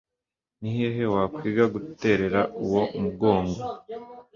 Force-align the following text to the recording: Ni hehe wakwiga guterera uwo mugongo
Ni 0.61 0.69
hehe 0.77 1.03
wakwiga 1.13 1.63
guterera 1.73 2.41
uwo 2.63 2.81
mugongo 3.01 3.61